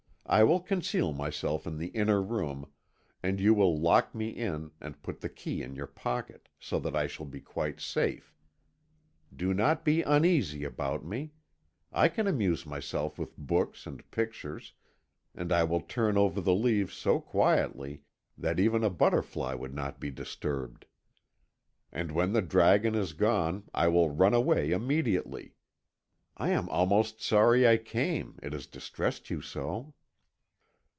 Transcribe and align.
I 0.27 0.45
will 0.45 0.61
conceal 0.61 1.11
myself 1.11 1.67
in 1.67 1.77
the 1.77 1.89
inner 1.89 2.21
room, 2.21 2.71
and 3.21 3.37
you 3.41 3.53
will 3.53 3.77
lock 3.77 4.15
me 4.15 4.29
in, 4.29 4.71
and 4.79 5.03
put 5.03 5.19
the 5.19 5.27
key 5.27 5.61
in 5.61 5.75
your 5.75 5.87
pocket, 5.87 6.47
so 6.57 6.79
that 6.79 6.95
I 6.95 7.05
shall 7.05 7.25
be 7.25 7.41
quite 7.41 7.81
safe. 7.81 8.33
Do 9.35 9.53
not 9.53 9.83
be 9.83 10.03
uneasy 10.03 10.63
about 10.63 11.03
me; 11.03 11.33
I 11.91 12.07
can 12.07 12.27
amuse 12.27 12.65
myself 12.65 13.19
with 13.19 13.35
books 13.37 13.85
and 13.85 14.09
pictures, 14.09 14.71
and 15.35 15.51
I 15.51 15.65
will 15.65 15.81
turn 15.81 16.17
over 16.17 16.39
the 16.39 16.55
leaves 16.55 16.93
so 16.95 17.19
quietly 17.19 18.03
that 18.37 18.57
even 18.57 18.85
a 18.85 18.89
butterfly 18.89 19.53
would 19.53 19.73
not 19.75 19.99
be 19.99 20.11
disturbed. 20.11 20.85
And 21.91 22.09
when 22.13 22.31
the 22.31 22.41
dragon 22.41 22.95
is 22.95 23.11
gone 23.11 23.63
I 23.73 23.89
will 23.89 24.09
run 24.09 24.33
away 24.33 24.71
immediately. 24.71 25.55
I 26.37 26.51
am 26.51 26.69
almost 26.69 27.21
sorry 27.21 27.67
I 27.67 27.75
came, 27.75 28.39
it 28.41 28.53
has 28.53 28.65
distressed 28.65 29.29
you 29.29 29.41
so." 29.41 29.93